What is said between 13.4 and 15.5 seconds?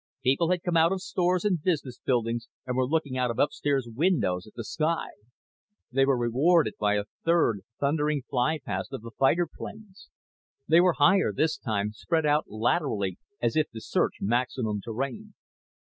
as if to search maximum terrain.